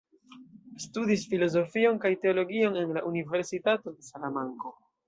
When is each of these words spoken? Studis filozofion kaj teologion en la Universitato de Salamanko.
Studis 0.85 1.25
filozofion 1.33 2.01
kaj 2.07 2.13
teologion 2.25 2.81
en 2.85 2.99
la 2.99 3.07
Universitato 3.13 3.97
de 3.97 4.13
Salamanko. 4.13 4.79